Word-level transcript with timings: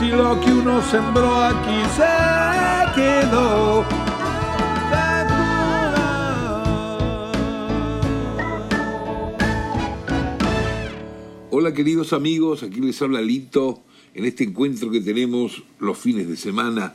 si 0.00 0.08
lo 0.08 0.40
que 0.40 0.50
uno 0.50 0.80
sembró 0.90 1.44
aquí 1.44 1.82
se 1.94 2.94
quedó. 2.94 3.84
Hola 11.50 11.74
queridos 11.74 12.14
amigos, 12.14 12.62
aquí 12.62 12.80
les 12.80 13.02
habla 13.02 13.20
Lito 13.20 13.82
en 14.14 14.24
este 14.24 14.44
encuentro 14.44 14.90
que 14.90 15.02
tenemos 15.02 15.62
los 15.78 15.98
fines 15.98 16.26
de 16.26 16.38
semana, 16.38 16.94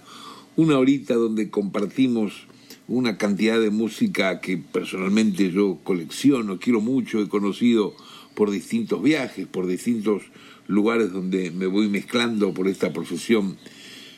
una 0.56 0.80
horita 0.80 1.14
donde 1.14 1.52
compartimos 1.52 2.48
una 2.88 3.20
cantidad 3.20 3.60
de 3.60 3.70
música 3.70 4.42
que 4.42 4.58
personalmente 4.58 5.52
yo 5.52 5.78
colecciono, 5.84 6.58
quiero 6.58 6.82
mucho, 6.82 7.22
he 7.22 7.30
conocido 7.30 7.94
por 8.34 8.50
distintos 8.50 9.04
viajes, 9.04 9.46
por 9.46 9.68
distintos 9.68 10.24
lugares 10.68 11.12
donde 11.12 11.52
me 11.52 11.68
voy 11.68 11.88
mezclando 11.88 12.54
por 12.54 12.68
esta 12.68 12.94
profesión 12.94 13.58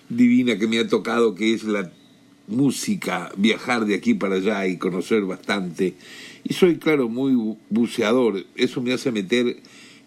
divina 0.10 0.58
que 0.58 0.68
me 0.68 0.80
ha 0.80 0.88
tocado, 0.88 1.36
que 1.36 1.54
es 1.54 1.64
la 1.64 1.92
música, 2.48 3.32
viajar 3.38 3.86
de 3.86 3.96
aquí 3.96 4.14
para 4.14 4.36
allá 4.36 4.68
y 4.68 4.78
conocer 4.78 5.24
bastante. 5.24 5.96
Y 6.44 6.54
soy, 6.54 6.78
claro, 6.78 7.10
muy 7.10 7.58
buceador. 7.70 8.46
Eso 8.56 8.82
me 8.82 8.94
hace 8.94 9.12
meter 9.12 9.58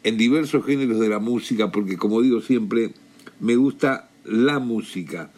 en 0.03 0.17
diversos 0.17 0.65
géneros 0.65 0.99
de 1.01 1.09
la 1.09 1.19
música, 1.19 1.71
porque 1.71 1.97
como 1.97 2.23
digo 2.23 2.41
siempre, 2.41 2.93
me 3.41 3.57
gusta 3.57 4.09
la 4.25 4.59
música. 4.59 5.31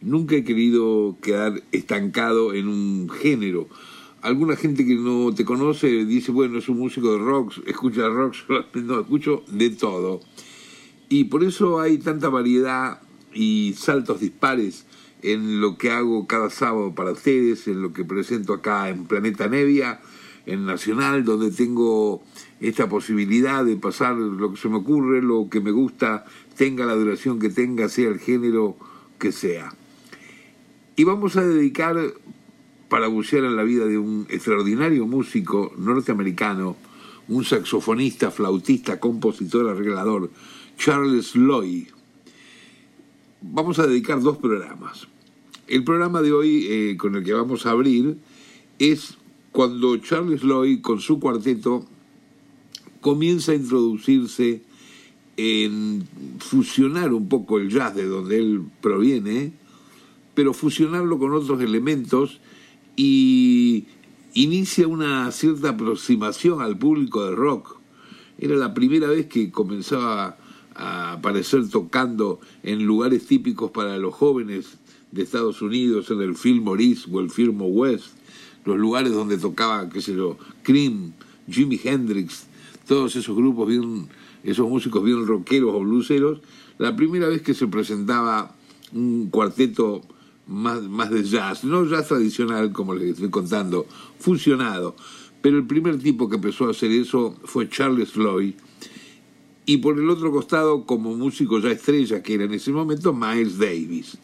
Nunca 0.00 0.36
he 0.36 0.44
querido 0.44 1.16
quedar 1.20 1.62
estancado 1.72 2.54
en 2.54 2.68
un 2.68 3.08
género 3.08 3.68
alguna 4.26 4.56
gente 4.56 4.84
que 4.84 4.96
no 4.96 5.32
te 5.32 5.44
conoce 5.44 6.04
dice, 6.04 6.32
bueno, 6.32 6.58
es 6.58 6.68
un 6.68 6.80
músico 6.80 7.12
de 7.12 7.18
rock, 7.18 7.58
escucha 7.64 8.08
rock, 8.08 8.34
no, 8.74 9.00
escucho 9.00 9.44
de 9.46 9.70
todo. 9.70 10.20
Y 11.08 11.24
por 11.24 11.44
eso 11.44 11.78
hay 11.78 11.98
tanta 11.98 12.28
variedad 12.28 13.00
y 13.32 13.74
saltos 13.78 14.18
dispares 14.18 14.84
en 15.22 15.60
lo 15.60 15.78
que 15.78 15.92
hago 15.92 16.26
cada 16.26 16.50
sábado 16.50 16.92
para 16.92 17.12
ustedes, 17.12 17.68
en 17.68 17.82
lo 17.82 17.92
que 17.92 18.04
presento 18.04 18.52
acá 18.52 18.88
en 18.88 19.04
Planeta 19.04 19.46
Nevia, 19.48 20.00
en 20.44 20.66
Nacional, 20.66 21.24
donde 21.24 21.52
tengo 21.52 22.24
esta 22.60 22.88
posibilidad 22.88 23.64
de 23.64 23.76
pasar 23.76 24.16
lo 24.16 24.50
que 24.50 24.60
se 24.60 24.68
me 24.68 24.78
ocurre, 24.78 25.22
lo 25.22 25.48
que 25.48 25.60
me 25.60 25.70
gusta, 25.70 26.24
tenga 26.56 26.84
la 26.84 26.96
duración 26.96 27.38
que 27.38 27.50
tenga, 27.50 27.88
sea 27.88 28.08
el 28.08 28.18
género 28.18 28.76
que 29.20 29.30
sea. 29.30 29.72
Y 30.96 31.04
vamos 31.04 31.36
a 31.36 31.44
dedicar 31.44 31.96
para 32.88 33.08
bucear 33.08 33.44
en 33.44 33.56
la 33.56 33.64
vida 33.64 33.86
de 33.86 33.98
un 33.98 34.26
extraordinario 34.28 35.06
músico 35.06 35.72
norteamericano, 35.76 36.76
un 37.28 37.44
saxofonista, 37.44 38.30
flautista, 38.30 39.00
compositor, 39.00 39.68
arreglador, 39.68 40.30
Charles 40.78 41.34
Lloyd. 41.34 41.88
Vamos 43.42 43.78
a 43.78 43.86
dedicar 43.86 44.20
dos 44.20 44.38
programas. 44.38 45.08
El 45.66 45.82
programa 45.82 46.22
de 46.22 46.32
hoy 46.32 46.66
eh, 46.68 46.96
con 46.96 47.16
el 47.16 47.24
que 47.24 47.32
vamos 47.32 47.66
a 47.66 47.70
abrir 47.70 48.18
es 48.78 49.16
cuando 49.50 49.96
Charles 49.96 50.42
Lloyd 50.42 50.80
con 50.80 51.00
su 51.00 51.18
cuarteto 51.18 51.84
comienza 53.00 53.52
a 53.52 53.56
introducirse 53.56 54.62
en 55.36 56.06
fusionar 56.38 57.12
un 57.12 57.28
poco 57.28 57.58
el 57.58 57.68
jazz 57.68 57.94
de 57.94 58.06
donde 58.06 58.38
él 58.38 58.62
proviene, 58.80 59.52
pero 60.34 60.54
fusionarlo 60.54 61.18
con 61.18 61.32
otros 61.32 61.60
elementos 61.60 62.40
y 62.96 63.84
inicia 64.34 64.88
una 64.88 65.30
cierta 65.30 65.70
aproximación 65.70 66.60
al 66.60 66.76
público 66.78 67.24
de 67.24 67.36
rock. 67.36 67.76
Era 68.38 68.56
la 68.56 68.74
primera 68.74 69.08
vez 69.08 69.26
que 69.26 69.50
comenzaba 69.50 70.36
a 70.74 71.12
aparecer 71.12 71.68
tocando 71.68 72.40
en 72.62 72.84
lugares 72.84 73.26
típicos 73.26 73.70
para 73.70 73.96
los 73.98 74.14
jóvenes 74.14 74.78
de 75.12 75.22
Estados 75.22 75.62
Unidos, 75.62 76.10
en 76.10 76.20
el 76.20 76.36
Fillmore 76.36 76.84
East 76.84 77.06
o 77.10 77.20
el 77.20 77.30
Fillmore 77.30 77.70
West, 77.70 78.08
los 78.64 78.76
lugares 78.76 79.12
donde 79.12 79.38
tocaba, 79.38 79.88
qué 79.88 80.02
sé 80.02 80.14
yo, 80.14 80.36
Cream, 80.62 81.12
Jimi 81.48 81.80
Hendrix, 81.82 82.46
todos 82.86 83.16
esos 83.16 83.34
grupos 83.36 83.68
bien, 83.68 84.08
esos 84.44 84.68
músicos 84.68 85.02
bien 85.02 85.26
rockeros 85.26 85.74
o 85.74 85.80
blueseros, 85.80 86.40
la 86.78 86.94
primera 86.94 87.28
vez 87.28 87.40
que 87.40 87.54
se 87.54 87.66
presentaba 87.66 88.54
un 88.92 89.28
cuarteto 89.30 90.02
más, 90.46 90.82
más 90.82 91.10
de 91.10 91.24
jazz, 91.24 91.64
no 91.64 91.84
jazz 91.86 92.08
tradicional 92.08 92.72
como 92.72 92.94
les 92.94 93.10
estoy 93.10 93.30
contando, 93.30 93.86
fusionado. 94.18 94.96
Pero 95.42 95.58
el 95.58 95.66
primer 95.66 95.98
tipo 95.98 96.28
que 96.28 96.36
empezó 96.36 96.66
a 96.66 96.70
hacer 96.70 96.90
eso 96.90 97.36
fue 97.44 97.68
Charles 97.68 98.10
Floyd. 98.10 98.54
Y 99.64 99.78
por 99.78 99.98
el 99.98 100.08
otro 100.10 100.30
costado, 100.30 100.86
como 100.86 101.16
músico 101.16 101.58
ya 101.58 101.70
estrella 101.70 102.22
que 102.22 102.34
era 102.34 102.44
en 102.44 102.54
ese 102.54 102.70
momento, 102.70 103.12
Miles 103.12 103.58
Davis. 103.58 104.18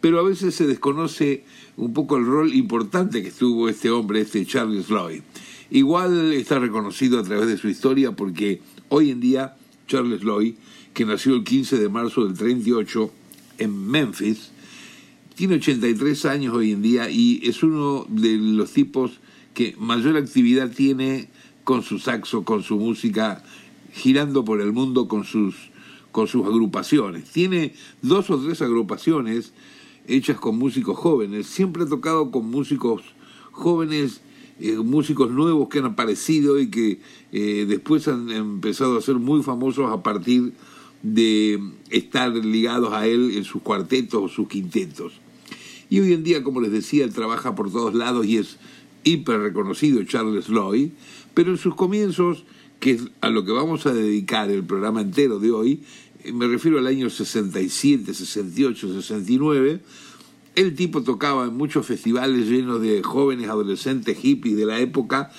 Pero 0.00 0.18
a 0.18 0.22
veces 0.22 0.54
se 0.54 0.66
desconoce 0.66 1.44
un 1.76 1.92
poco 1.92 2.16
el 2.16 2.26
rol 2.26 2.54
importante 2.54 3.22
que 3.22 3.30
tuvo 3.30 3.68
este 3.68 3.90
hombre, 3.90 4.20
este 4.20 4.44
Charles 4.46 4.86
Floyd. 4.86 5.22
Igual 5.70 6.32
está 6.32 6.58
reconocido 6.58 7.20
a 7.20 7.22
través 7.22 7.46
de 7.46 7.56
su 7.56 7.68
historia 7.68 8.12
porque 8.12 8.60
hoy 8.88 9.10
en 9.10 9.20
día 9.20 9.56
Charles 9.86 10.22
Lloyd, 10.22 10.54
que 10.94 11.04
nació 11.04 11.36
el 11.36 11.44
15 11.44 11.78
de 11.78 11.88
marzo 11.88 12.24
del 12.24 12.36
38 12.36 13.10
en 13.58 13.88
Memphis, 13.88 14.50
tiene 15.40 15.54
83 15.54 16.26
años 16.26 16.54
hoy 16.54 16.72
en 16.72 16.82
día 16.82 17.08
y 17.08 17.40
es 17.44 17.62
uno 17.62 18.04
de 18.10 18.36
los 18.36 18.74
tipos 18.74 19.20
que 19.54 19.74
mayor 19.78 20.18
actividad 20.18 20.70
tiene 20.70 21.30
con 21.64 21.82
su 21.82 21.98
saxo, 21.98 22.44
con 22.44 22.62
su 22.62 22.76
música, 22.76 23.42
girando 23.90 24.44
por 24.44 24.60
el 24.60 24.74
mundo 24.74 25.08
con 25.08 25.24
sus, 25.24 25.70
con 26.12 26.28
sus 26.28 26.44
agrupaciones. 26.44 27.24
Tiene 27.30 27.72
dos 28.02 28.28
o 28.28 28.38
tres 28.38 28.60
agrupaciones 28.60 29.54
hechas 30.06 30.38
con 30.38 30.58
músicos 30.58 30.98
jóvenes. 30.98 31.46
Siempre 31.46 31.84
ha 31.84 31.86
tocado 31.86 32.30
con 32.30 32.50
músicos 32.50 33.00
jóvenes, 33.50 34.20
eh, 34.60 34.76
músicos 34.76 35.30
nuevos 35.30 35.70
que 35.70 35.78
han 35.78 35.86
aparecido 35.86 36.60
y 36.60 36.68
que 36.68 37.00
eh, 37.32 37.64
después 37.66 38.08
han 38.08 38.30
empezado 38.30 38.98
a 38.98 39.00
ser 39.00 39.14
muy 39.14 39.42
famosos 39.42 39.90
a 39.90 40.02
partir 40.02 40.52
de 41.02 41.58
estar 41.88 42.30
ligados 42.30 42.92
a 42.92 43.06
él 43.06 43.38
en 43.38 43.44
sus 43.44 43.62
cuartetos 43.62 44.22
o 44.22 44.28
sus 44.28 44.46
quintetos. 44.46 45.14
Y 45.90 45.98
hoy 45.98 46.12
en 46.12 46.22
día, 46.22 46.42
como 46.44 46.60
les 46.60 46.70
decía, 46.70 47.04
él 47.04 47.12
trabaja 47.12 47.56
por 47.56 47.70
todos 47.70 47.94
lados 47.94 48.24
y 48.24 48.38
es 48.38 48.56
hiper 49.02 49.40
reconocido 49.40 50.02
Charles 50.04 50.48
Lloyd, 50.48 50.90
pero 51.34 51.50
en 51.50 51.58
sus 51.58 51.74
comienzos, 51.74 52.44
que 52.78 52.92
es 52.92 53.02
a 53.20 53.28
lo 53.28 53.44
que 53.44 53.52
vamos 53.52 53.86
a 53.86 53.92
dedicar 53.92 54.50
el 54.50 54.62
programa 54.62 55.00
entero 55.00 55.40
de 55.40 55.50
hoy, 55.50 55.82
eh, 56.22 56.32
me 56.32 56.46
refiero 56.46 56.78
al 56.78 56.86
año 56.86 57.10
67, 57.10 58.14
68, 58.14 58.94
69, 58.94 59.80
el 60.54 60.74
tipo 60.74 61.02
tocaba 61.02 61.46
en 61.46 61.56
muchos 61.56 61.86
festivales 61.86 62.48
llenos 62.48 62.80
de 62.80 63.02
jóvenes, 63.02 63.48
adolescentes, 63.48 64.16
hippies 64.16 64.56
de 64.56 64.66
la 64.66 64.78
época, 64.78 65.30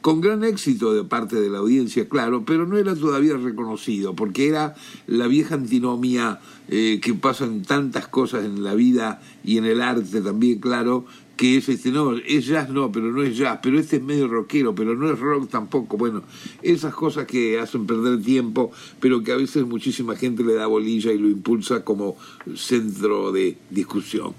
con 0.00 0.20
gran 0.20 0.44
éxito 0.44 0.94
de 0.94 1.04
parte 1.04 1.36
de 1.36 1.50
la 1.50 1.58
audiencia, 1.58 2.08
claro, 2.08 2.44
pero 2.44 2.66
no 2.66 2.78
era 2.78 2.94
todavía 2.94 3.36
reconocido, 3.36 4.14
porque 4.14 4.48
era 4.48 4.74
la 5.06 5.26
vieja 5.26 5.56
antinomia 5.56 6.40
eh, 6.68 7.00
que 7.02 7.14
pasan 7.14 7.62
tantas 7.62 8.08
cosas 8.08 8.44
en 8.44 8.62
la 8.62 8.74
vida 8.74 9.22
y 9.44 9.58
en 9.58 9.64
el 9.64 9.80
arte 9.80 10.20
también, 10.20 10.58
claro, 10.60 11.06
que 11.38 11.56
es 11.56 11.68
este, 11.68 11.90
no, 11.92 12.16
es 12.16 12.46
jazz, 12.46 12.68
no, 12.68 12.90
pero 12.90 13.12
no 13.12 13.22
es 13.22 13.36
jazz, 13.36 13.60
pero 13.62 13.78
este 13.78 13.96
es 13.96 14.02
medio 14.02 14.26
rockero, 14.26 14.74
pero 14.74 14.96
no 14.96 15.10
es 15.10 15.18
rock 15.18 15.48
tampoco. 15.48 15.96
Bueno, 15.96 16.24
esas 16.62 16.92
cosas 16.92 17.26
que 17.26 17.60
hacen 17.60 17.86
perder 17.86 18.20
tiempo, 18.20 18.72
pero 19.00 19.22
que 19.22 19.32
a 19.32 19.36
veces 19.36 19.64
muchísima 19.64 20.16
gente 20.16 20.42
le 20.42 20.54
da 20.54 20.66
bolilla 20.66 21.12
y 21.12 21.18
lo 21.18 21.28
impulsa 21.28 21.84
como 21.84 22.16
centro 22.56 23.30
de 23.30 23.56
discusión. 23.70 24.34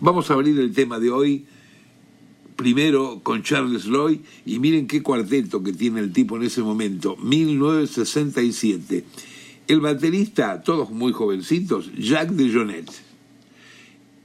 Vamos 0.00 0.30
a 0.30 0.34
abrir 0.34 0.58
el 0.58 0.72
tema 0.72 1.00
de 1.00 1.10
hoy 1.10 1.44
primero 2.56 3.20
con 3.24 3.42
Charles 3.42 3.86
Lloyd 3.86 4.20
y 4.46 4.60
miren 4.60 4.86
qué 4.86 5.02
cuarteto 5.02 5.62
que 5.64 5.72
tiene 5.72 5.98
el 6.00 6.12
tipo 6.12 6.36
en 6.36 6.44
ese 6.44 6.62
momento, 6.62 7.16
1967. 7.16 9.04
El 9.72 9.80
baterista, 9.80 10.60
todos 10.60 10.90
muy 10.90 11.14
jovencitos, 11.14 11.90
Jack 11.96 12.32
DeJohnette. 12.32 12.92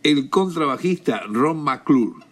El 0.03 0.29
contrabajista, 0.29 1.21
Ron 1.21 1.63
McClure. 1.63 2.25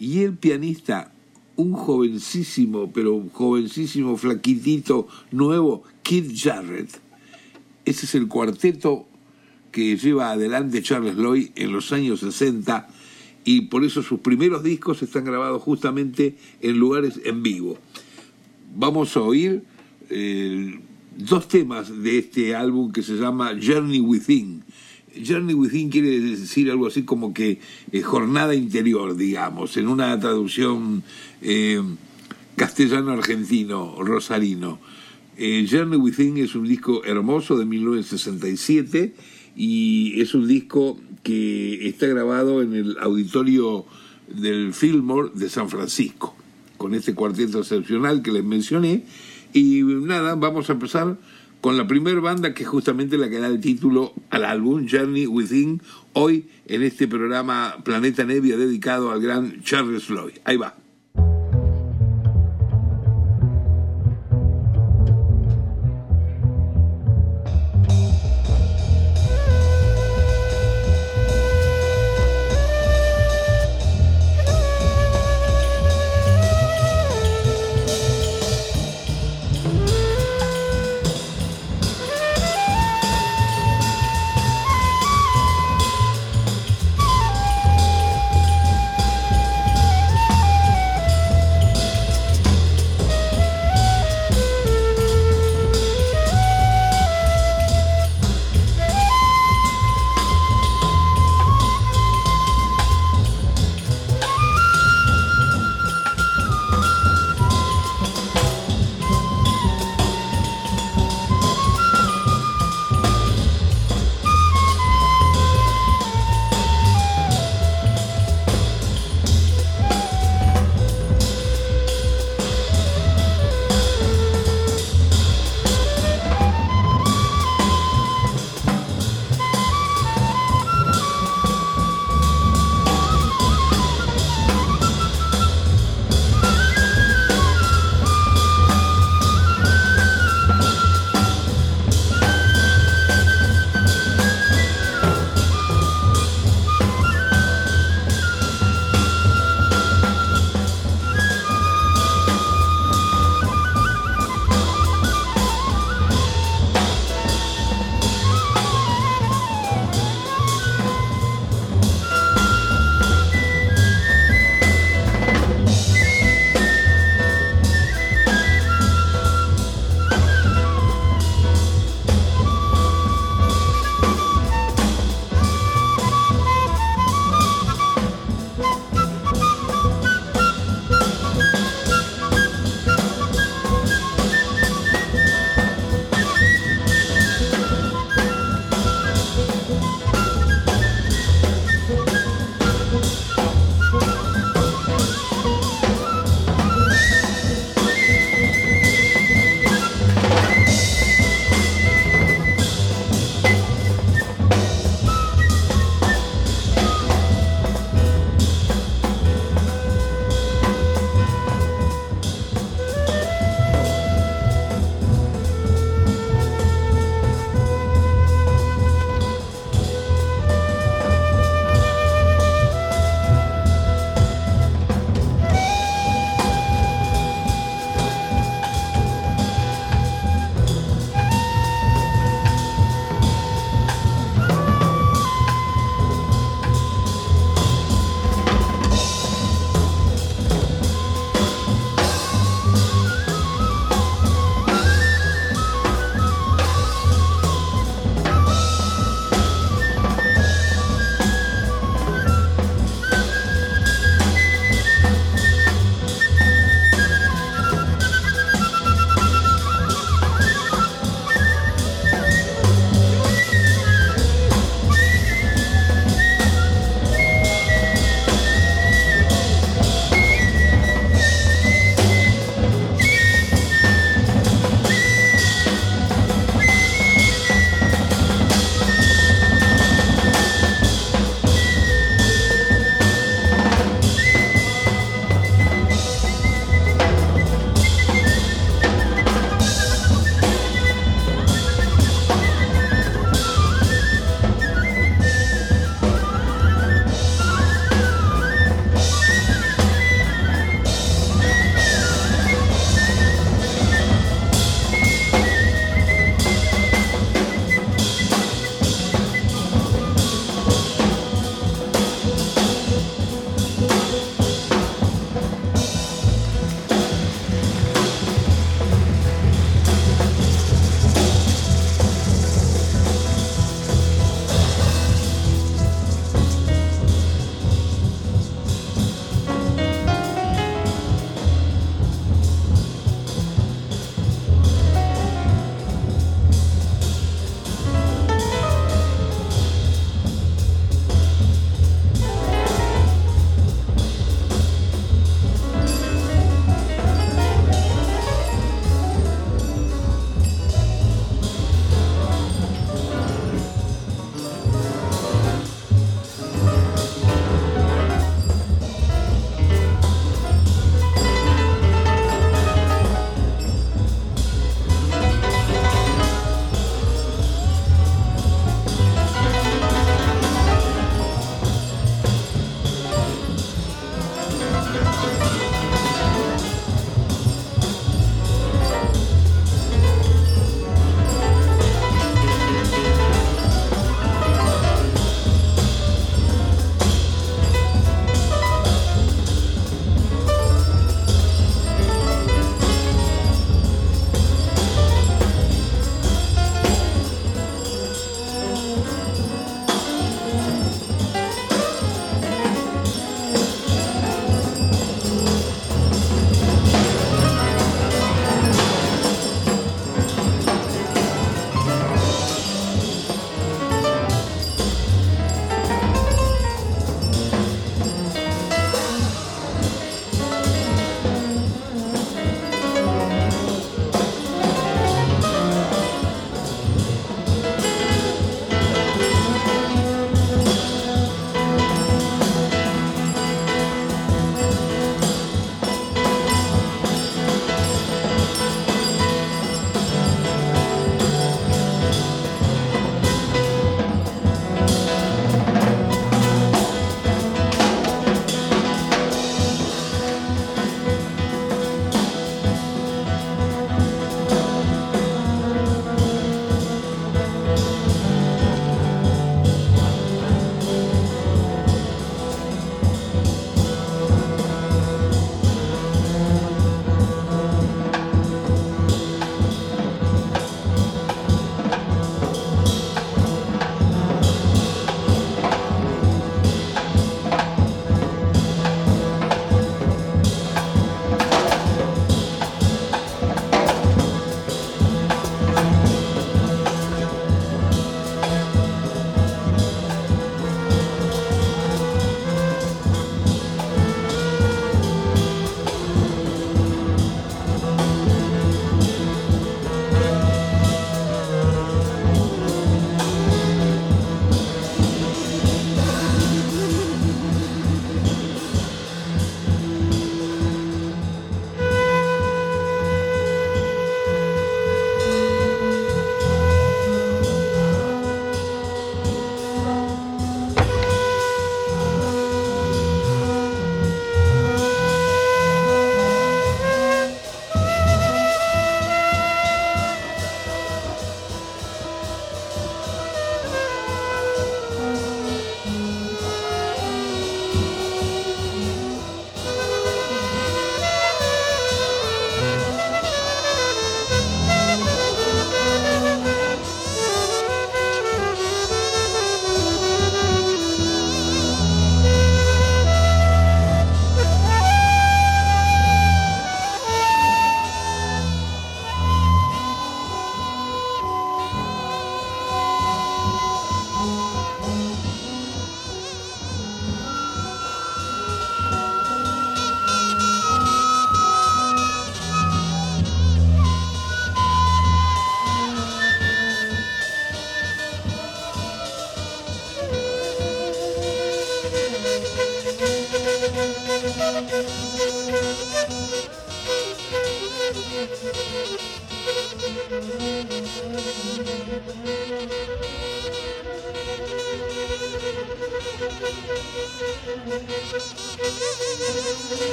Y 0.00 0.24
el 0.24 0.36
pianista, 0.36 1.12
un 1.54 1.74
jovencísimo, 1.74 2.90
pero 2.92 3.24
jovencísimo, 3.32 4.16
flaquitito, 4.16 5.06
nuevo, 5.30 5.84
Kid 6.02 6.32
Jarrett. 6.34 7.00
Ese 7.84 8.06
es 8.06 8.16
el 8.16 8.26
cuarteto 8.26 9.06
que 9.70 9.96
lleva 9.96 10.32
adelante 10.32 10.82
Charles 10.82 11.14
Lloyd 11.14 11.50
en 11.54 11.70
los 11.70 11.92
años 11.92 12.18
60 12.18 12.88
y 13.44 13.60
por 13.66 13.84
eso 13.84 14.02
sus 14.02 14.18
primeros 14.18 14.64
discos 14.64 15.04
están 15.04 15.24
grabados 15.24 15.62
justamente 15.62 16.36
en 16.60 16.80
lugares 16.80 17.20
en 17.24 17.44
vivo. 17.44 17.78
Vamos 18.74 19.16
a 19.16 19.20
oír 19.20 19.62
eh, 20.10 20.80
dos 21.16 21.48
temas 21.48 22.02
de 22.02 22.18
este 22.18 22.54
álbum 22.54 22.92
que 22.92 23.02
se 23.02 23.14
llama 23.14 23.52
Journey 23.60 24.00
Within. 24.00 24.62
Journey 25.26 25.54
Within 25.54 25.90
quiere 25.90 26.20
decir 26.20 26.70
algo 26.70 26.86
así 26.86 27.04
como 27.04 27.32
que 27.32 27.60
eh, 27.92 28.02
jornada 28.02 28.54
interior, 28.54 29.16
digamos, 29.16 29.76
en 29.76 29.88
una 29.88 30.18
traducción 30.18 31.02
eh, 31.40 31.80
castellano-argentino, 32.56 33.96
rosarino. 34.00 34.78
Journey 35.36 35.98
Within 35.98 36.36
es 36.38 36.54
un 36.54 36.68
disco 36.68 37.04
hermoso 37.04 37.56
de 37.56 37.64
1967 37.64 39.14
y 39.56 40.20
es 40.20 40.34
un 40.34 40.46
disco 40.46 40.98
que 41.22 41.88
está 41.88 42.06
grabado 42.06 42.62
en 42.62 42.74
el 42.74 42.96
auditorio 43.00 43.84
del 44.28 44.72
Fillmore 44.74 45.30
de 45.34 45.48
San 45.48 45.68
Francisco, 45.68 46.36
con 46.76 46.94
este 46.94 47.14
cuarteto 47.14 47.60
excepcional 47.60 48.22
que 48.22 48.32
les 48.32 48.44
mencioné. 48.44 49.04
Y 49.54 49.84
nada, 49.84 50.34
vamos 50.34 50.68
a 50.68 50.72
empezar 50.72 51.16
con 51.60 51.78
la 51.78 51.86
primera 51.86 52.20
banda 52.20 52.52
que 52.52 52.64
es 52.64 52.68
justamente 52.68 53.16
la 53.16 53.30
que 53.30 53.38
da 53.38 53.46
el 53.46 53.60
título 53.60 54.12
al 54.28 54.44
álbum 54.44 54.86
Journey 54.90 55.26
Within, 55.28 55.80
hoy 56.12 56.48
en 56.66 56.82
este 56.82 57.06
programa 57.06 57.76
Planeta 57.84 58.24
Nevia 58.24 58.56
dedicado 58.56 59.12
al 59.12 59.22
gran 59.22 59.62
Charles 59.62 60.10
Lloyd. 60.10 60.38
Ahí 60.44 60.56
va. 60.56 60.83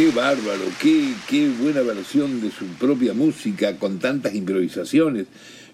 Qué 0.00 0.10
bárbaro, 0.12 0.62
qué, 0.80 1.12
qué 1.28 1.50
buena 1.60 1.82
versión 1.82 2.40
de 2.40 2.50
su 2.50 2.64
propia 2.78 3.12
música 3.12 3.76
con 3.76 3.98
tantas 3.98 4.34
improvisaciones. 4.34 5.26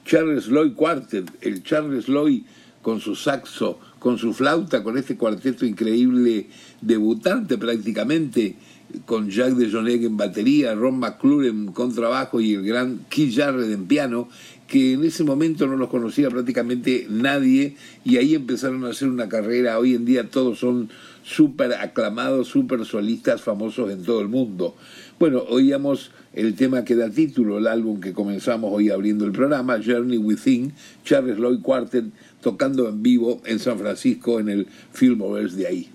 Charles 0.05 0.49
Lloyd 0.49 0.73
Quartet, 0.73 1.31
el 1.43 1.63
Charles 1.63 2.09
Lloyd 2.09 2.43
con 2.83 2.99
su 2.99 3.15
saxo, 3.15 3.79
con 4.01 4.19
su 4.19 4.35
flauta, 4.35 4.83
con 4.83 4.99
este 4.99 5.17
cuarteto 5.17 5.65
increíble, 5.65 6.49
debutante 6.81 7.57
prácticamente, 7.57 8.57
con 9.05 9.31
Jack 9.31 9.55
de 9.55 9.71
Joneg 9.71 10.05
en 10.05 10.17
batería, 10.17 10.75
Ron 10.75 10.99
McClure 10.99 11.47
en 11.47 11.69
contrabajo 11.69 12.41
y 12.41 12.55
el 12.55 12.65
gran 12.65 13.07
Keith 13.09 13.37
Jarrett 13.37 13.71
en 13.71 13.87
piano, 13.87 14.29
que 14.67 14.95
en 14.95 15.05
ese 15.05 15.23
momento 15.23 15.69
no 15.69 15.77
los 15.77 15.89
conocía 15.89 16.31
prácticamente 16.31 17.07
nadie 17.09 17.77
y 18.05 18.17
ahí 18.17 18.35
empezaron 18.35 18.85
a 18.87 18.89
hacer 18.89 19.07
una 19.07 19.29
carrera. 19.29 19.79
Hoy 19.79 19.95
en 19.95 20.05
día 20.05 20.29
todos 20.29 20.59
son 20.59 20.91
súper 21.27 21.75
aclamados, 21.75 22.47
súper 22.47 22.85
solistas 22.85 23.43
famosos 23.43 23.91
en 23.91 24.05
todo 24.05 24.21
el 24.21 24.29
mundo. 24.29 24.77
Bueno, 25.19 25.43
oíamos 25.49 26.13
el 26.33 26.55
tema 26.55 26.85
que 26.85 26.95
da 26.95 27.11
título, 27.11 27.59
el 27.59 27.67
álbum 27.67 28.01
que 28.01 28.13
comenzamos 28.13 28.71
hoy 28.73 28.91
abriendo 28.91 29.25
el 29.25 29.33
programa, 29.33 29.81
Journey 29.85 30.19
Within, 30.19 30.73
Charles 31.05 31.37
Lloyd 31.37 31.63
Quartet, 31.63 32.05
tocando 32.41 32.89
en 32.89 33.03
vivo 33.03 33.43
en 33.45 33.59
San 33.59 33.77
Francisco 33.77 34.39
en 34.39 34.49
el 34.49 34.67
Filmovers 34.93 35.57
de 35.57 35.67
ahí. 35.67 35.91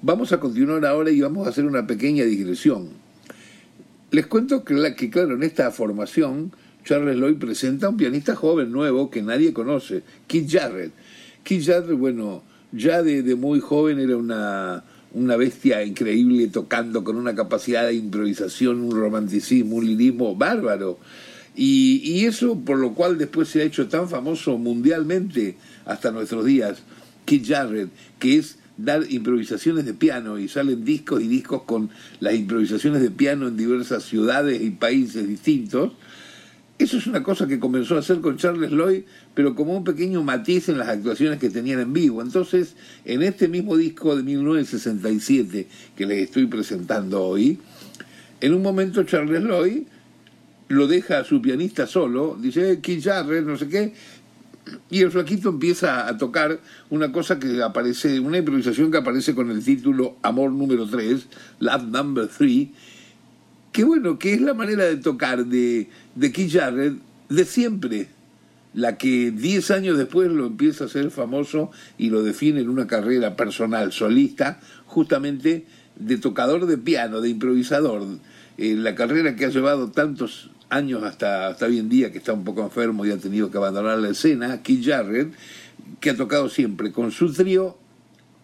Vamos 0.00 0.32
a 0.32 0.38
continuar 0.38 0.86
ahora 0.86 1.10
y 1.10 1.20
vamos 1.20 1.46
a 1.46 1.50
hacer 1.50 1.64
una 1.64 1.86
pequeña 1.88 2.24
digresión. 2.24 2.90
Les 4.12 4.26
cuento 4.26 4.62
que, 4.62 4.94
que 4.94 5.10
claro, 5.10 5.34
en 5.34 5.42
esta 5.42 5.72
formación, 5.72 6.52
Charles 6.84 7.16
Lloyd 7.16 7.38
presenta 7.38 7.86
a 7.86 7.90
un 7.90 7.96
pianista 7.96 8.36
joven 8.36 8.70
nuevo 8.70 9.10
que 9.10 9.22
nadie 9.22 9.52
conoce, 9.52 10.04
Keith 10.28 10.48
Jarrett. 10.48 10.92
Keith 11.42 11.66
Jarrett, 11.66 11.98
bueno, 11.98 12.44
ya 12.72 13.02
de, 13.02 13.34
muy 13.34 13.60
joven 13.60 13.98
era 14.00 14.16
una, 14.16 14.84
una 15.12 15.36
bestia 15.36 15.84
increíble 15.84 16.48
tocando 16.48 17.04
con 17.04 17.16
una 17.16 17.34
capacidad 17.34 17.86
de 17.86 17.94
improvisación, 17.94 18.80
un 18.80 18.92
romanticismo, 18.92 19.76
un 19.76 19.86
lirismo 19.86 20.34
bárbaro. 20.34 20.98
Y, 21.54 22.00
y, 22.04 22.24
eso 22.24 22.58
por 22.58 22.78
lo 22.78 22.94
cual 22.94 23.18
después 23.18 23.48
se 23.48 23.60
ha 23.60 23.64
hecho 23.64 23.88
tan 23.88 24.08
famoso 24.08 24.56
mundialmente 24.56 25.56
hasta 25.84 26.10
nuestros 26.10 26.46
días, 26.46 26.78
Keith 27.26 27.46
Jarrett, 27.46 27.90
que 28.18 28.38
es 28.38 28.56
dar 28.78 29.04
improvisaciones 29.10 29.84
de 29.84 29.92
piano 29.92 30.38
y 30.38 30.48
salen 30.48 30.84
discos 30.84 31.22
y 31.22 31.28
discos 31.28 31.62
con 31.64 31.90
las 32.20 32.34
improvisaciones 32.34 33.02
de 33.02 33.10
piano 33.10 33.48
en 33.48 33.56
diversas 33.56 34.04
ciudades 34.04 34.62
y 34.62 34.70
países 34.70 35.28
distintos 35.28 35.92
eso 36.78 36.96
es 36.96 37.06
una 37.06 37.22
cosa 37.22 37.46
que 37.46 37.60
comenzó 37.60 37.96
a 37.96 38.00
hacer 38.00 38.20
con 38.20 38.36
Charles 38.36 38.70
Lloyd, 38.72 39.02
pero 39.34 39.54
como 39.54 39.76
un 39.76 39.84
pequeño 39.84 40.22
matiz 40.22 40.68
en 40.68 40.78
las 40.78 40.88
actuaciones 40.88 41.38
que 41.38 41.50
tenían 41.50 41.80
en 41.80 41.92
vivo. 41.92 42.22
Entonces, 42.22 42.74
en 43.04 43.22
este 43.22 43.48
mismo 43.48 43.76
disco 43.76 44.16
de 44.16 44.22
1967 44.22 45.68
que 45.96 46.06
les 46.06 46.24
estoy 46.24 46.46
presentando 46.46 47.22
hoy, 47.22 47.58
en 48.40 48.54
un 48.54 48.62
momento 48.62 49.04
Charles 49.04 49.42
Lloyd 49.42 49.82
lo 50.68 50.86
deja 50.86 51.18
a 51.18 51.24
su 51.24 51.40
pianista 51.40 51.86
solo, 51.86 52.36
dice, 52.40 52.80
Keith 52.80 53.04
Jarrett, 53.04 53.44
no 53.44 53.56
sé 53.56 53.68
qué, 53.68 53.92
y 54.90 55.00
el 55.00 55.10
flaquito 55.10 55.50
empieza 55.50 56.08
a 56.08 56.16
tocar 56.16 56.60
una 56.90 57.12
cosa 57.12 57.38
que 57.38 57.62
aparece, 57.62 58.20
una 58.20 58.38
improvisación 58.38 58.90
que 58.90 58.98
aparece 58.98 59.34
con 59.34 59.50
el 59.50 59.62
título 59.62 60.16
Amor 60.22 60.52
número 60.52 60.88
3, 60.88 61.26
Love 61.60 61.84
Number 61.84 62.28
3, 62.28 62.68
que 63.72 63.84
bueno, 63.84 64.18
que 64.18 64.34
es 64.34 64.40
la 64.40 64.54
manera 64.54 64.84
de 64.84 64.96
tocar 64.96 65.46
de, 65.46 65.88
de 66.14 66.32
Keith 66.32 66.52
Jarrett 66.52 66.94
de 67.28 67.44
siempre, 67.44 68.08
la 68.74 68.96
que 68.96 69.30
10 69.30 69.70
años 69.70 69.98
después 69.98 70.30
lo 70.30 70.46
empieza 70.46 70.84
a 70.84 70.88
ser 70.88 71.10
famoso 71.10 71.70
y 71.98 72.10
lo 72.10 72.22
define 72.22 72.60
en 72.60 72.68
una 72.68 72.86
carrera 72.86 73.36
personal 73.36 73.92
solista, 73.92 74.60
justamente 74.86 75.66
de 75.96 76.18
tocador 76.18 76.66
de 76.66 76.78
piano, 76.78 77.20
de 77.20 77.28
improvisador, 77.28 78.02
eh, 78.58 78.74
la 78.74 78.94
carrera 78.94 79.36
que 79.36 79.44
ha 79.44 79.50
llevado 79.50 79.90
tantos 79.90 80.50
años 80.70 81.02
hasta, 81.02 81.48
hasta 81.48 81.66
hoy 81.66 81.78
en 81.78 81.88
día, 81.88 82.12
que 82.12 82.18
está 82.18 82.32
un 82.32 82.44
poco 82.44 82.62
enfermo 82.62 83.04
y 83.04 83.10
ha 83.10 83.18
tenido 83.18 83.50
que 83.50 83.58
abandonar 83.58 83.98
la 83.98 84.08
escena, 84.10 84.62
Keith 84.62 84.86
Jarrett, 84.86 85.32
que 86.00 86.10
ha 86.10 86.16
tocado 86.16 86.48
siempre 86.48 86.92
con 86.92 87.12
su 87.12 87.32
trío 87.32 87.76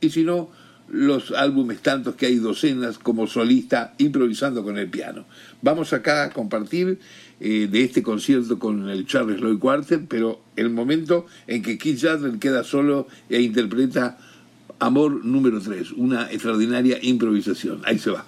y 0.01 0.11
si 0.11 0.25
no, 0.25 0.51
los 0.89 1.33
álbumes 1.33 1.81
tantos 1.81 2.15
que 2.15 2.27
hay 2.27 2.37
docenas 2.37 2.99
como 2.99 3.27
solista 3.27 3.95
improvisando 3.99 4.63
con 4.63 4.79
el 4.79 4.89
piano. 4.89 5.27
Vamos 5.61 5.93
acá 5.93 6.25
a 6.25 6.31
compartir 6.31 6.99
eh, 7.41 7.69
de 7.71 7.85
este 7.85 8.03
concierto 8.03 8.59
con 8.59 8.89
el 8.89 9.07
Charles 9.07 9.41
Lloyd 9.41 9.59
Quartet, 9.59 10.07
pero 10.09 10.41
el 10.57 10.71
momento 10.71 11.27
en 11.47 11.63
que 11.63 11.79
Keith 11.79 12.01
Jarrett 12.01 12.39
queda 12.39 12.65
solo 12.65 13.07
e 13.29 13.41
interpreta 13.41 14.19
Amor 14.81 15.25
número 15.25 15.61
3, 15.61 15.93
una 15.93 16.31
extraordinaria 16.31 16.99
improvisación. 17.03 17.83
Ahí 17.85 17.99
se 17.99 18.11
va. 18.11 18.25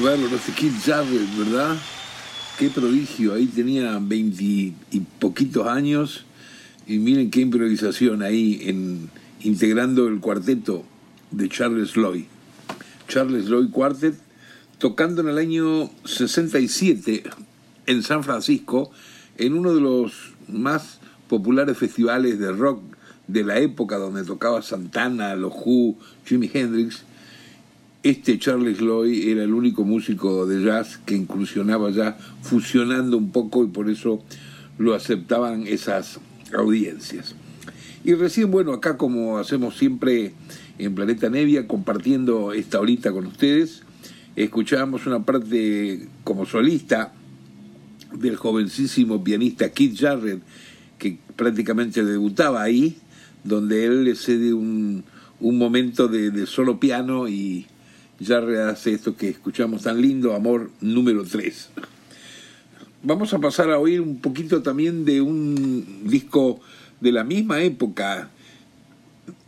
Qué 0.00 0.06
bárbaro 0.06 0.34
este 0.34 0.52
Kid 0.52 0.72
Jarrett, 0.82 1.36
¿verdad? 1.36 1.76
Qué 2.58 2.70
prodigio. 2.70 3.34
Ahí 3.34 3.44
tenía 3.44 3.98
veinte 4.00 4.42
y 4.42 5.00
poquitos 5.18 5.66
años. 5.66 6.24
Y 6.86 6.98
miren 6.98 7.30
qué 7.30 7.42
improvisación 7.42 8.22
ahí 8.22 8.62
en 8.64 9.10
integrando 9.42 10.08
el 10.08 10.20
cuarteto 10.20 10.86
de 11.30 11.50
Charles 11.50 11.96
Lloyd. 11.96 12.24
Charles 13.08 13.44
Lloyd 13.44 13.68
Quartet, 13.68 14.14
tocando 14.78 15.20
en 15.20 15.28
el 15.28 15.36
año 15.36 15.90
67 16.06 17.24
en 17.84 18.02
San 18.02 18.24
Francisco, 18.24 18.90
en 19.36 19.52
uno 19.52 19.74
de 19.74 19.82
los 19.82 20.32
más 20.48 20.98
populares 21.28 21.76
festivales 21.76 22.38
de 22.38 22.52
rock 22.52 22.80
de 23.26 23.44
la 23.44 23.58
época 23.58 23.98
donde 23.98 24.24
tocaba 24.24 24.62
Santana, 24.62 25.34
los 25.34 25.52
Who, 25.52 25.98
Jimi 26.24 26.50
Hendrix, 26.50 27.04
este 28.02 28.38
Charles 28.38 28.80
Lloyd 28.80 29.28
era 29.28 29.44
el 29.44 29.52
único 29.52 29.84
músico 29.84 30.46
de 30.46 30.64
jazz 30.64 30.98
que 31.04 31.14
incursionaba 31.14 31.90
ya 31.90 32.16
fusionando 32.42 33.18
un 33.18 33.30
poco 33.30 33.64
y 33.64 33.68
por 33.68 33.90
eso 33.90 34.22
lo 34.78 34.94
aceptaban 34.94 35.66
esas 35.66 36.18
audiencias. 36.56 37.34
Y 38.02 38.14
recién, 38.14 38.50
bueno, 38.50 38.72
acá 38.72 38.96
como 38.96 39.36
hacemos 39.38 39.76
siempre 39.76 40.32
en 40.78 40.94
Planeta 40.94 41.28
Nevia, 41.28 41.68
compartiendo 41.68 42.54
esta 42.54 42.80
horita 42.80 43.12
con 43.12 43.26
ustedes, 43.26 43.82
escuchábamos 44.34 45.06
una 45.06 45.22
parte 45.24 46.08
como 46.24 46.46
solista 46.46 47.12
del 48.14 48.36
jovencísimo 48.36 49.22
pianista 49.22 49.70
Keith 49.72 49.98
Jarrett, 50.00 50.40
que 50.98 51.18
prácticamente 51.36 52.02
debutaba 52.02 52.62
ahí, 52.62 52.96
donde 53.44 53.84
él 53.84 54.04
le 54.04 54.14
cede 54.14 54.54
un, 54.54 55.04
un 55.38 55.58
momento 55.58 56.08
de, 56.08 56.30
de 56.30 56.46
solo 56.46 56.80
piano 56.80 57.28
y 57.28 57.66
ya 58.20 58.38
hace 58.68 58.92
esto 58.92 59.16
que 59.16 59.30
escuchamos 59.30 59.82
tan 59.82 60.00
lindo, 60.00 60.34
Amor 60.34 60.70
número 60.80 61.24
3. 61.24 61.70
Vamos 63.02 63.32
a 63.32 63.38
pasar 63.38 63.70
a 63.70 63.78
oír 63.78 64.02
un 64.02 64.20
poquito 64.20 64.62
también 64.62 65.06
de 65.06 65.22
un 65.22 66.02
disco 66.04 66.60
de 67.00 67.12
la 67.12 67.24
misma 67.24 67.62
época. 67.62 68.28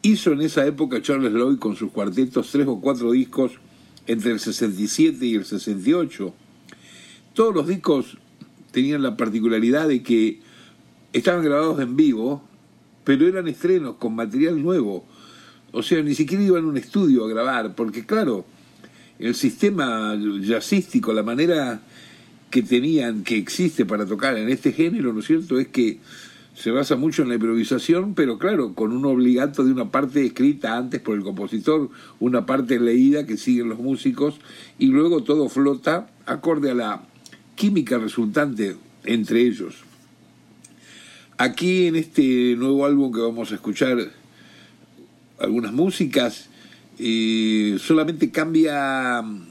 Hizo 0.00 0.32
en 0.32 0.40
esa 0.40 0.66
época 0.66 1.02
Charles 1.02 1.32
Lloyd 1.32 1.58
con 1.58 1.76
sus 1.76 1.92
cuartetos 1.92 2.50
tres 2.50 2.66
o 2.66 2.80
cuatro 2.80 3.12
discos 3.12 3.52
entre 4.06 4.32
el 4.32 4.40
67 4.40 5.26
y 5.26 5.34
el 5.34 5.44
68. 5.44 6.34
Todos 7.34 7.54
los 7.54 7.68
discos 7.68 8.16
tenían 8.70 9.02
la 9.02 9.18
particularidad 9.18 9.86
de 9.86 10.02
que 10.02 10.40
estaban 11.12 11.44
grabados 11.44 11.78
en 11.80 11.94
vivo, 11.94 12.42
pero 13.04 13.28
eran 13.28 13.48
estrenos 13.48 13.96
con 13.96 14.14
material 14.14 14.62
nuevo. 14.62 15.04
O 15.72 15.82
sea, 15.82 16.02
ni 16.02 16.14
siquiera 16.14 16.42
iban 16.42 16.64
a 16.64 16.68
un 16.68 16.78
estudio 16.78 17.26
a 17.26 17.28
grabar, 17.28 17.74
porque 17.74 18.06
claro, 18.06 18.46
el 19.22 19.34
sistema 19.34 20.18
jazzístico, 20.42 21.12
la 21.12 21.22
manera 21.22 21.80
que 22.50 22.62
tenían, 22.62 23.22
que 23.22 23.36
existe 23.36 23.86
para 23.86 24.04
tocar 24.04 24.36
en 24.36 24.48
este 24.48 24.72
género, 24.72 25.12
¿no 25.12 25.20
es 25.20 25.26
cierto?, 25.26 25.58
es 25.58 25.68
que 25.68 26.00
se 26.54 26.70
basa 26.70 26.96
mucho 26.96 27.22
en 27.22 27.28
la 27.28 27.36
improvisación, 27.36 28.14
pero 28.14 28.38
claro, 28.38 28.74
con 28.74 28.92
un 28.92 29.06
obligato 29.06 29.64
de 29.64 29.72
una 29.72 29.90
parte 29.90 30.26
escrita 30.26 30.76
antes 30.76 31.00
por 31.00 31.16
el 31.16 31.22
compositor, 31.22 31.88
una 32.20 32.44
parte 32.44 32.78
leída 32.78 33.24
que 33.24 33.38
siguen 33.38 33.68
los 33.68 33.78
músicos, 33.78 34.34
y 34.78 34.88
luego 34.88 35.22
todo 35.22 35.48
flota 35.48 36.10
acorde 36.26 36.72
a 36.72 36.74
la 36.74 37.02
química 37.54 37.96
resultante 37.98 38.76
entre 39.04 39.40
ellos. 39.40 39.76
Aquí 41.38 41.86
en 41.86 41.96
este 41.96 42.54
nuevo 42.56 42.84
álbum 42.84 43.12
que 43.12 43.20
vamos 43.20 43.50
a 43.52 43.54
escuchar 43.54 43.96
algunas 45.38 45.72
músicas, 45.72 46.50
solamente 47.78 48.30
cambia 48.30 49.22
mm, 49.22 49.46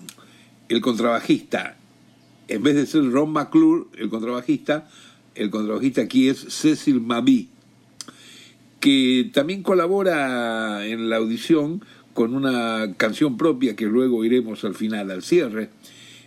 el 0.70 0.82
contrabajista. 0.82 1.78
En 2.48 2.64
vez 2.64 2.76
de 2.76 2.86
ser 2.86 3.10
Ron 3.12 3.32
McClure, 3.32 3.86
el 3.98 4.10
contrabajista, 4.10 4.90
el 5.36 5.50
contrabajista 5.50 6.02
aquí 6.02 6.28
es 6.28 6.40
Cecil 6.50 7.00
Mabi, 7.02 7.50
que 8.80 9.30
también 9.34 9.64
colabora 9.64 10.86
en 10.86 11.10
la 11.10 11.18
audición 11.18 11.84
con 12.14 12.36
una 12.36 12.94
canción 12.98 13.38
propia 13.38 13.76
que 13.76 13.86
luego 13.86 14.26
iremos 14.26 14.64
al 14.64 14.76
final, 14.76 15.12
al 15.12 15.24
cierre. 15.24 15.70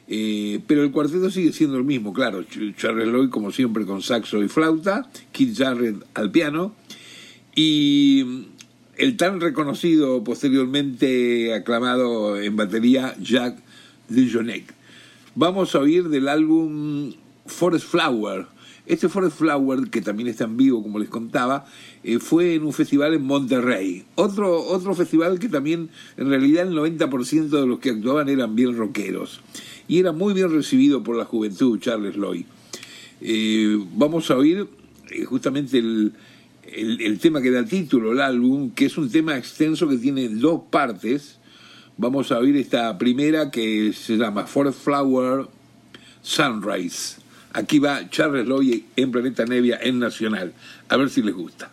Eh, 0.06 0.60
pero 0.66 0.82
el 0.82 0.90
cuarteto 0.90 1.30
sigue 1.30 1.52
siendo 1.52 1.76
el 1.76 1.84
mismo, 1.84 2.12
claro. 2.12 2.44
Charles 2.76 3.08
Lloyd, 3.08 3.30
como 3.30 3.50
siempre, 3.50 3.86
con 3.86 4.02
saxo 4.02 4.42
y 4.42 4.48
flauta, 4.48 5.08
Keith 5.32 5.56
Jarrett 5.56 5.96
al 6.14 6.30
piano. 6.30 6.74
Y 7.54 8.46
el 8.96 9.16
tan 9.16 9.40
reconocido, 9.40 10.22
posteriormente 10.22 11.54
aclamado 11.54 12.40
en 12.40 12.56
batería, 12.56 13.14
Jack 13.20 13.56
DeJohnette. 14.08 14.72
Vamos 15.34 15.74
a 15.74 15.80
oír 15.80 16.08
del 16.08 16.28
álbum 16.28 17.12
Forest 17.46 17.86
Flower. 17.86 18.46
Este 18.86 19.08
Forest 19.08 19.38
Flower, 19.38 19.90
que 19.90 20.02
también 20.02 20.28
está 20.28 20.44
en 20.44 20.56
vivo, 20.56 20.82
como 20.82 20.98
les 20.98 21.08
contaba, 21.08 21.64
eh, 22.02 22.18
fue 22.18 22.54
en 22.54 22.64
un 22.64 22.72
festival 22.72 23.14
en 23.14 23.24
Monterrey. 23.24 24.04
Otro, 24.14 24.62
otro 24.62 24.94
festival 24.94 25.38
que 25.38 25.48
también, 25.48 25.88
en 26.16 26.28
realidad, 26.28 26.68
el 26.68 26.74
90% 26.74 27.48
de 27.48 27.66
los 27.66 27.78
que 27.78 27.90
actuaban 27.90 28.28
eran 28.28 28.54
bien 28.54 28.76
rockeros. 28.76 29.40
Y 29.88 29.98
era 29.98 30.12
muy 30.12 30.34
bien 30.34 30.52
recibido 30.52 31.02
por 31.02 31.16
la 31.16 31.24
juventud, 31.24 31.80
Charles 31.80 32.16
Lloyd. 32.16 32.44
Eh, 33.20 33.82
vamos 33.94 34.30
a 34.30 34.36
oír 34.36 34.68
eh, 35.10 35.24
justamente 35.24 35.78
el, 35.78 36.12
el, 36.74 37.18
tema 37.18 37.40
que 37.40 37.50
da 37.50 37.64
título 37.64 38.12
al 38.12 38.20
álbum, 38.20 38.70
que 38.70 38.86
es 38.86 38.98
un 38.98 39.10
tema 39.10 39.36
extenso 39.36 39.88
que 39.88 39.96
tiene 39.96 40.28
dos 40.28 40.62
partes. 40.70 41.38
Vamos 41.96 42.32
a 42.32 42.38
oír 42.38 42.56
esta 42.56 42.96
primera 42.98 43.50
que 43.50 43.92
se 43.92 44.16
llama 44.16 44.46
Forest 44.46 44.82
Flower 44.82 45.46
Sunrise. 46.22 47.20
Aquí 47.52 47.78
va 47.78 48.08
Charles 48.10 48.46
Lloyd 48.46 48.82
en 48.96 49.12
Planeta 49.12 49.44
Nevia 49.44 49.78
en 49.80 50.00
Nacional. 50.00 50.52
A 50.88 50.96
ver 50.96 51.08
si 51.08 51.22
les 51.22 51.34
gusta. 51.34 51.70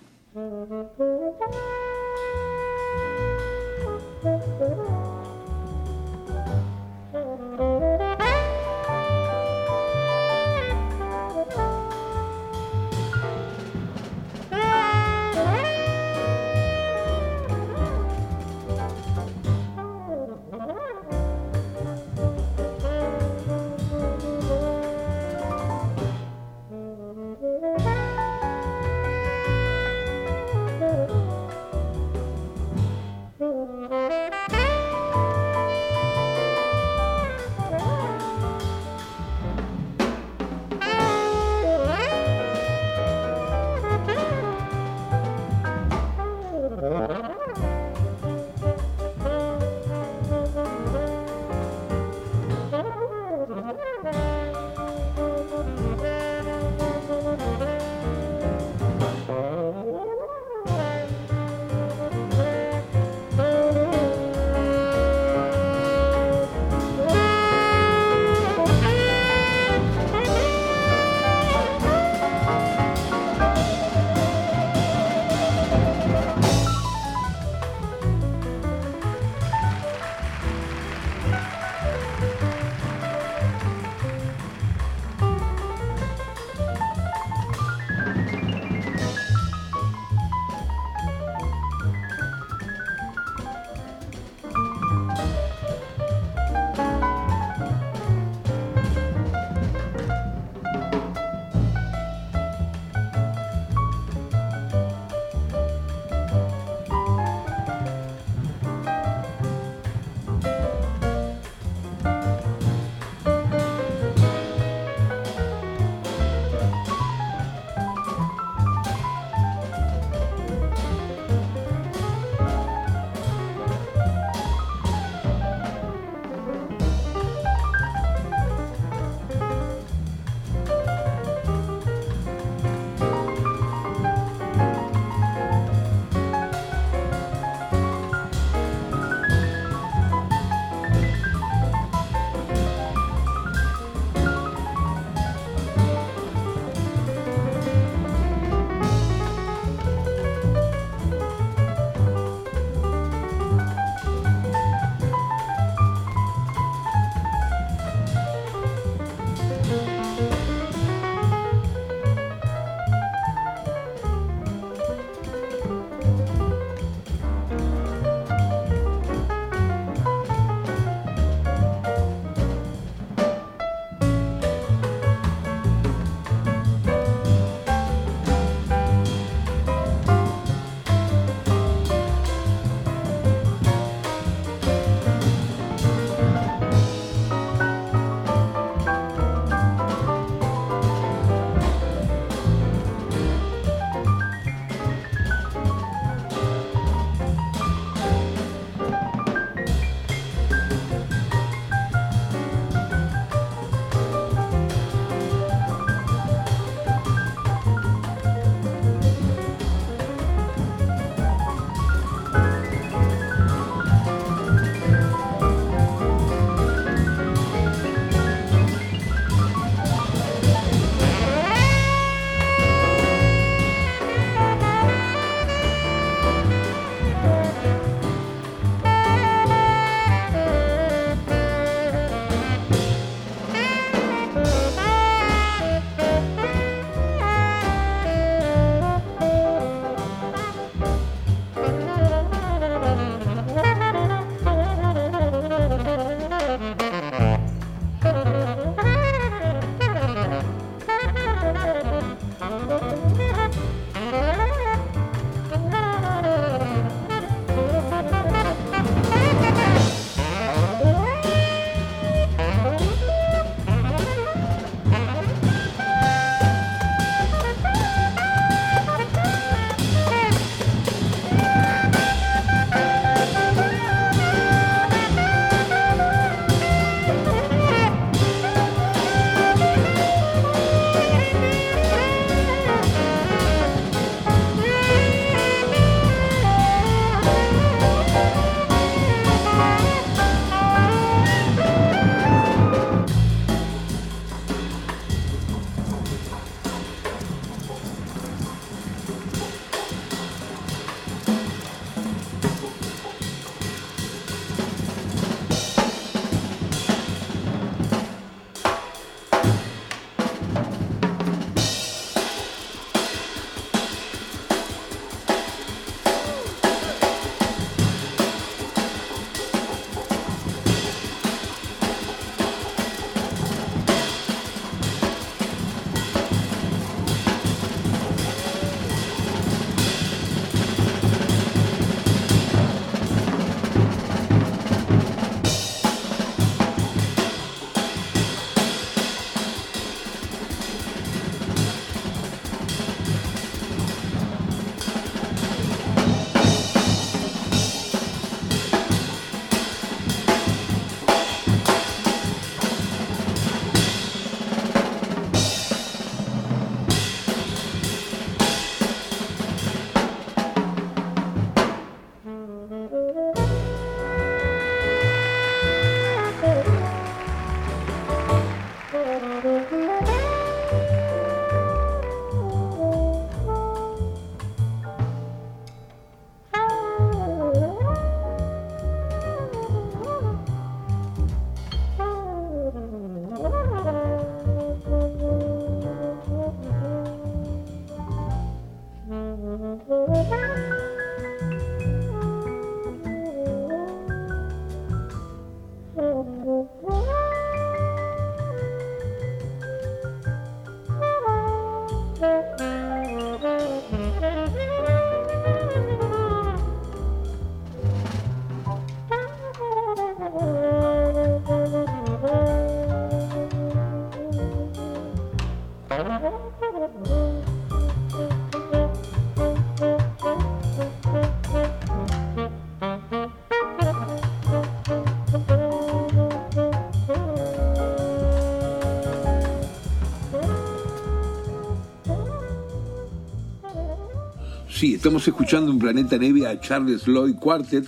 Sí, 434.82 434.96
estamos 434.96 435.28
escuchando 435.28 435.72
en 435.72 435.78
Planeta 435.78 436.18
Neve 436.18 436.48
a 436.48 436.60
Charles 436.60 437.06
Lloyd 437.06 437.36
Quartet 437.36 437.86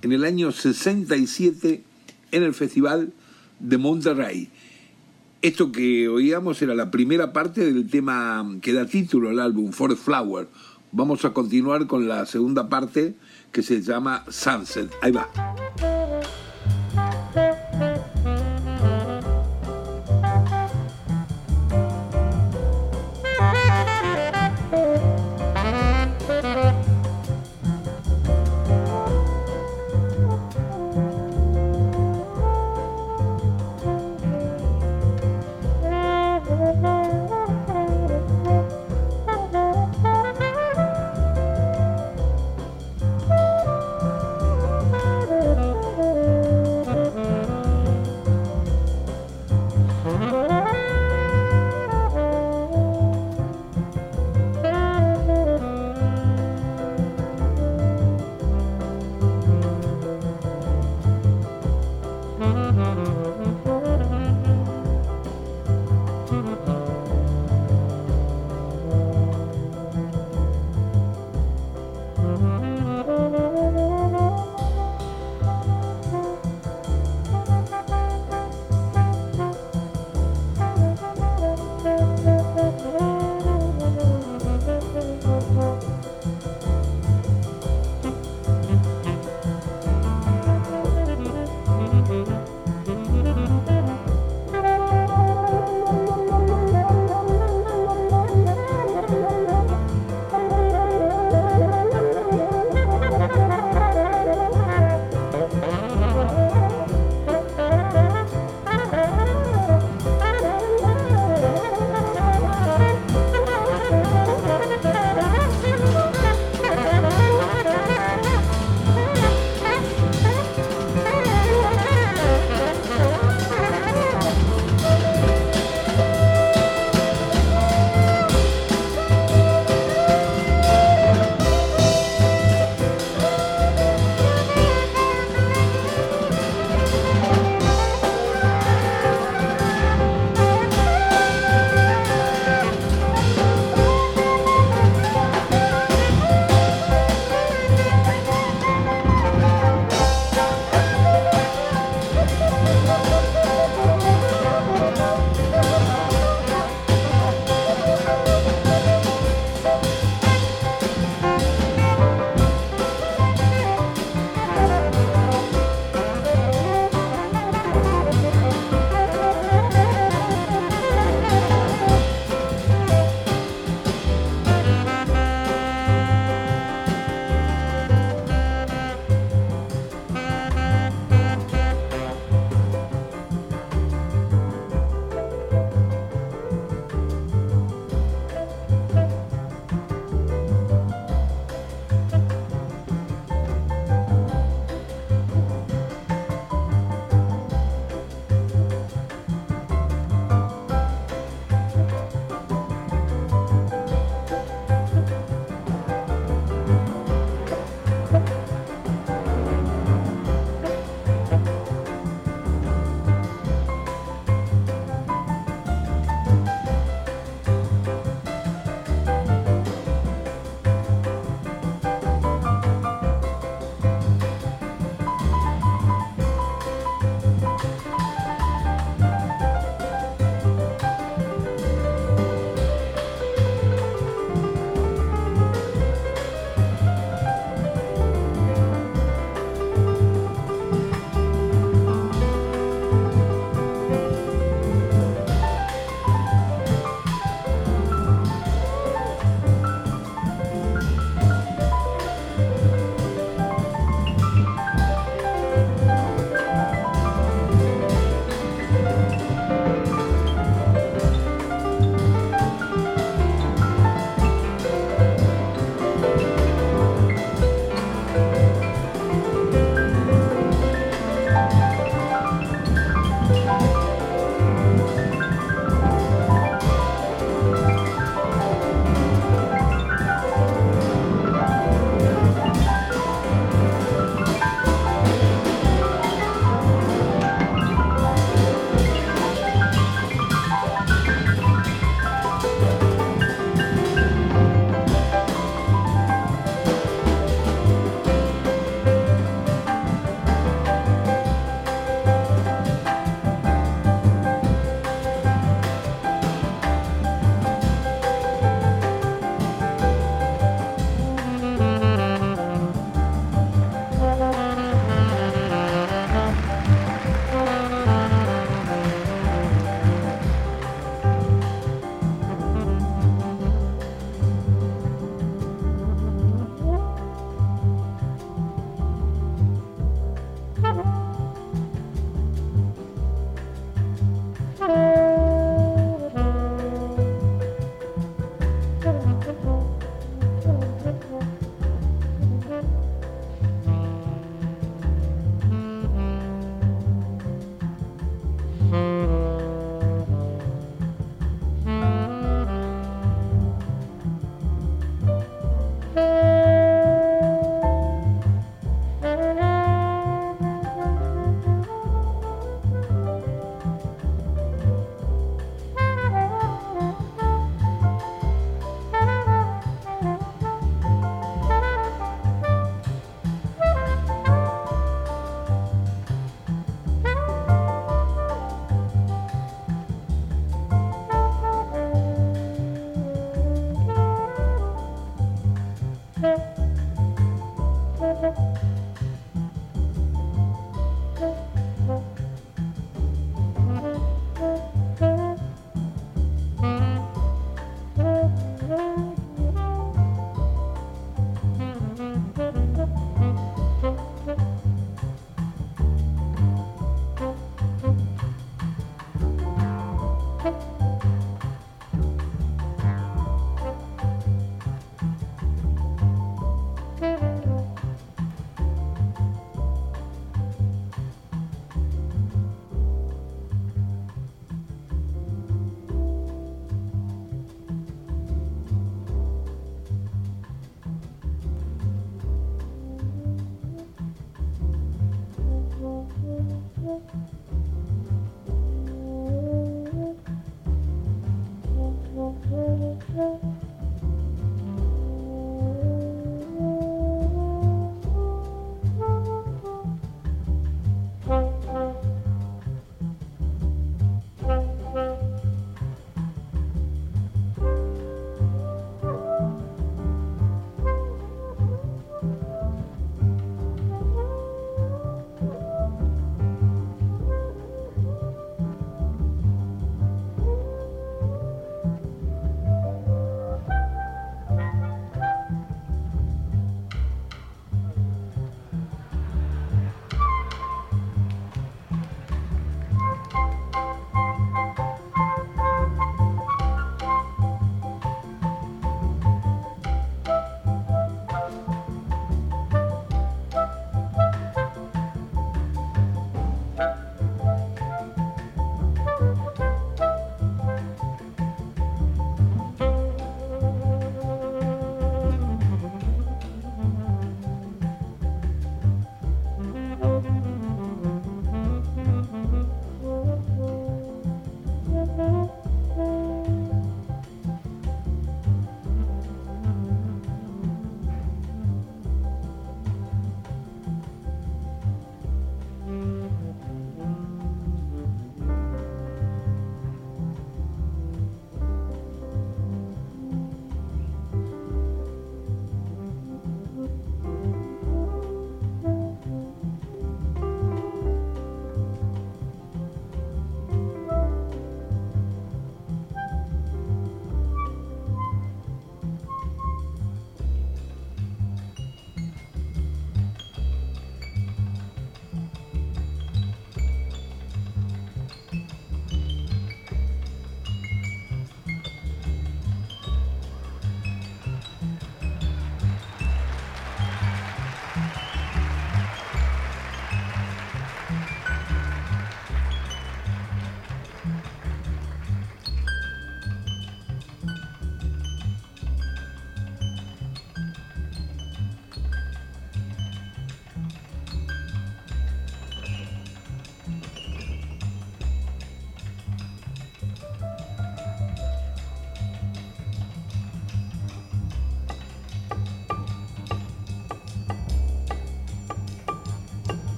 en 0.00 0.12
el 0.12 0.22
año 0.22 0.52
67 0.52 1.82
en 2.30 2.42
el 2.44 2.54
Festival 2.54 3.12
de 3.58 3.78
Monterrey. 3.78 4.48
Esto 5.42 5.72
que 5.72 6.08
oíamos 6.08 6.62
era 6.62 6.76
la 6.76 6.92
primera 6.92 7.32
parte 7.32 7.64
del 7.64 7.90
tema 7.90 8.48
que 8.62 8.72
da 8.72 8.86
título 8.86 9.30
al 9.30 9.40
álbum, 9.40 9.72
Forest 9.72 10.04
Flower. 10.04 10.46
Vamos 10.92 11.24
a 11.24 11.32
continuar 11.32 11.88
con 11.88 12.06
la 12.06 12.24
segunda 12.26 12.68
parte 12.68 13.16
que 13.50 13.64
se 13.64 13.82
llama 13.82 14.24
Sunset. 14.28 14.92
Ahí 15.02 15.10
va. 15.10 15.28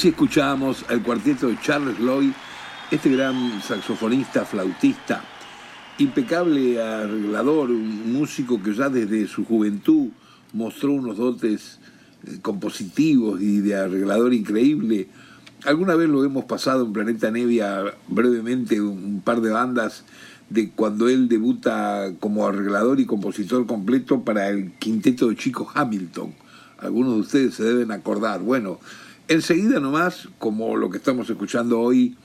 Así 0.00 0.08
escuchábamos 0.08 0.86
al 0.88 1.02
cuarteto 1.02 1.48
de 1.48 1.60
Charles 1.60 1.98
Lloyd, 1.98 2.30
este 2.90 3.10
gran 3.10 3.60
saxofonista, 3.60 4.46
flautista, 4.46 5.22
impecable 5.98 6.82
arreglador, 6.82 7.70
un 7.70 8.10
músico 8.10 8.62
que 8.62 8.72
ya 8.72 8.88
desde 8.88 9.26
su 9.26 9.44
juventud 9.44 10.08
mostró 10.54 10.92
unos 10.92 11.18
dotes 11.18 11.80
eh, 12.26 12.38
compositivos 12.40 13.42
y 13.42 13.60
de 13.60 13.76
arreglador 13.76 14.32
increíble. 14.32 15.08
Alguna 15.66 15.96
vez 15.96 16.08
lo 16.08 16.24
hemos 16.24 16.46
pasado 16.46 16.86
en 16.86 16.94
Planeta 16.94 17.30
Nevia 17.30 17.84
brevemente, 18.08 18.80
un 18.80 19.20
par 19.22 19.42
de 19.42 19.50
bandas 19.50 20.04
de 20.48 20.70
cuando 20.70 21.10
él 21.10 21.28
debuta 21.28 22.10
como 22.20 22.46
arreglador 22.46 23.00
y 23.00 23.04
compositor 23.04 23.66
completo 23.66 24.22
para 24.22 24.48
el 24.48 24.72
quinteto 24.78 25.28
de 25.28 25.36
Chico 25.36 25.70
Hamilton. 25.74 26.32
Algunos 26.78 27.16
de 27.16 27.20
ustedes 27.20 27.54
se 27.56 27.64
deben 27.64 27.92
acordar. 27.92 28.40
Bueno, 28.40 28.80
Enseguida 29.30 29.78
nomás, 29.78 30.28
como 30.40 30.76
lo 30.76 30.90
que 30.90 30.96
estamos 30.96 31.30
escuchando 31.30 31.78
hoy, 31.78 32.16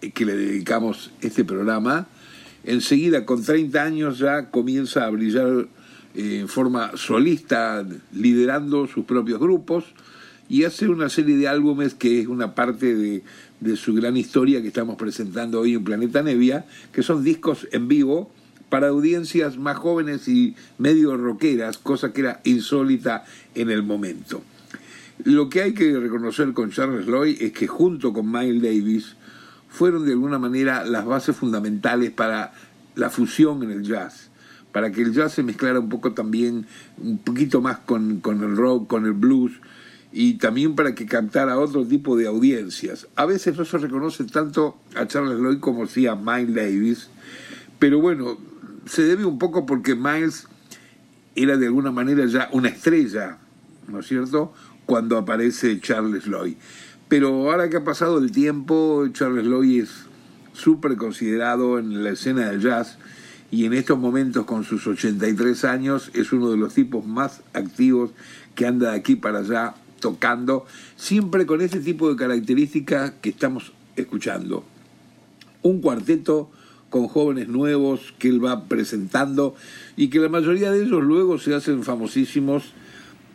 eh, 0.00 0.12
que 0.12 0.24
le 0.24 0.36
dedicamos 0.36 1.10
este 1.20 1.44
programa, 1.44 2.06
enseguida 2.62 3.26
con 3.26 3.42
30 3.42 3.82
años 3.82 4.18
ya 4.20 4.48
comienza 4.52 5.06
a 5.06 5.10
brillar 5.10 5.66
eh, 6.14 6.38
en 6.38 6.46
forma 6.46 6.92
solista, 6.94 7.84
liderando 8.12 8.86
sus 8.86 9.04
propios 9.06 9.40
grupos 9.40 9.86
y 10.48 10.62
hace 10.62 10.86
una 10.86 11.08
serie 11.08 11.36
de 11.36 11.48
álbumes 11.48 11.94
que 11.94 12.20
es 12.20 12.28
una 12.28 12.54
parte 12.54 12.94
de, 12.94 13.24
su 13.76 13.94
gran 13.94 14.16
historia 14.16 14.62
que 14.62 14.68
estamos 14.68 14.94
presentando 14.94 15.58
hoy 15.58 15.74
en 15.74 15.82
Planeta 15.82 16.22
Nevia, 16.22 16.64
que 16.92 17.02
son 17.02 17.24
discos 17.24 17.66
en 17.72 17.88
vivo 17.88 18.30
para 18.68 18.86
audiencias 18.86 19.58
más 19.58 19.78
jóvenes 19.78 20.28
y 20.28 20.54
medio 20.78 21.16
rockeras, 21.16 21.76
cosa 21.76 22.12
que 22.12 22.20
era 22.20 22.40
insólita 22.44 23.24
en 23.56 23.68
el 23.68 23.82
momento. 23.82 24.44
Lo 25.24 25.48
que 25.48 25.62
hay 25.62 25.74
que 25.74 25.98
reconocer 25.98 26.52
con 26.52 26.70
Charles 26.70 27.06
Lloyd 27.06 27.40
es 27.40 27.52
que 27.52 27.66
junto 27.66 28.12
con 28.12 28.30
Miles 28.30 28.62
Davis 28.62 29.16
fueron 29.68 30.04
de 30.04 30.12
alguna 30.12 30.38
manera 30.38 30.84
las 30.84 31.04
bases 31.04 31.36
fundamentales 31.36 32.10
para 32.10 32.52
la 32.94 33.10
fusión 33.10 33.62
en 33.62 33.70
el 33.70 33.82
jazz, 33.82 34.30
para 34.72 34.92
que 34.92 35.02
el 35.02 35.12
jazz 35.12 35.34
se 35.34 35.42
mezclara 35.42 35.80
un 35.80 35.88
poco 35.88 36.12
también, 36.12 36.66
un 36.98 37.18
poquito 37.18 37.60
más 37.60 37.78
con, 37.78 38.20
con 38.20 38.42
el 38.42 38.56
rock, 38.56 38.88
con 38.88 39.06
el 39.06 39.12
blues, 39.12 39.52
y 40.12 40.34
también 40.34 40.74
para 40.74 40.94
que 40.94 41.06
captara 41.06 41.58
otro 41.58 41.86
tipo 41.86 42.16
de 42.16 42.26
audiencias. 42.26 43.06
A 43.16 43.26
veces 43.26 43.56
no 43.56 43.64
se 43.64 43.78
reconoce 43.78 44.24
tanto 44.24 44.78
a 44.94 45.06
Charles 45.06 45.38
Lloyd 45.38 45.60
como 45.60 45.86
sí 45.86 46.06
a 46.06 46.14
Miles 46.14 46.54
Davis, 46.54 47.10
pero 47.78 48.00
bueno, 48.00 48.38
se 48.86 49.02
debe 49.02 49.24
un 49.24 49.38
poco 49.38 49.66
porque 49.66 49.94
Miles 49.94 50.46
era 51.34 51.56
de 51.58 51.66
alguna 51.66 51.90
manera 51.90 52.24
ya 52.26 52.48
una 52.52 52.68
estrella, 52.68 53.38
¿no 53.88 54.00
es 54.00 54.06
cierto? 54.06 54.54
Cuando 54.86 55.18
aparece 55.18 55.80
Charles 55.80 56.26
Lloyd. 56.26 56.54
Pero 57.08 57.50
ahora 57.50 57.68
que 57.68 57.76
ha 57.76 57.84
pasado 57.84 58.18
el 58.18 58.32
tiempo, 58.32 59.06
Charles 59.12 59.44
Lloyd 59.44 59.82
es 59.82 60.06
súper 60.52 60.96
considerado 60.96 61.78
en 61.78 62.02
la 62.02 62.10
escena 62.10 62.50
del 62.50 62.60
jazz 62.60 62.98
y 63.50 63.64
en 63.64 63.74
estos 63.74 63.98
momentos 63.98 64.44
con 64.44 64.64
sus 64.64 64.86
83 64.86 65.64
años 65.64 66.10
es 66.14 66.32
uno 66.32 66.50
de 66.50 66.56
los 66.56 66.74
tipos 66.74 67.06
más 67.06 67.42
activos 67.52 68.10
que 68.54 68.66
anda 68.66 68.90
de 68.90 68.96
aquí 68.96 69.16
para 69.16 69.40
allá 69.40 69.74
tocando, 70.00 70.66
siempre 70.96 71.46
con 71.46 71.60
ese 71.60 71.80
tipo 71.80 72.08
de 72.08 72.16
características 72.16 73.12
que 73.20 73.30
estamos 73.30 73.72
escuchando. 73.96 74.64
un 75.62 75.80
cuarteto 75.80 76.50
con 76.90 77.08
jóvenes 77.08 77.48
nuevos 77.48 78.14
que 78.18 78.28
él 78.28 78.44
va 78.44 78.66
presentando 78.66 79.56
y 79.96 80.08
que 80.08 80.20
la 80.20 80.28
mayoría 80.28 80.70
de 80.70 80.84
ellos 80.84 81.02
luego 81.02 81.38
se 81.38 81.54
hacen 81.54 81.82
famosísimos 81.82 82.72